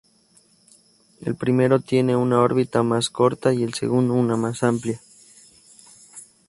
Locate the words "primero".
1.35-1.79